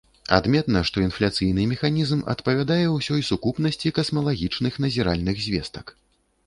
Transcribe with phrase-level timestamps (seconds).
[0.35, 5.97] Адметна, што інфляцыйны механізм адпавядае ўсёй сукупнасці касмалагічных назіральных звестак.